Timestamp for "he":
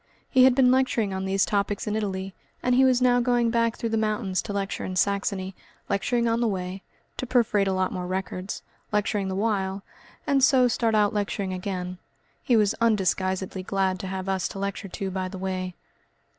0.31-0.45, 2.73-2.83, 12.41-12.57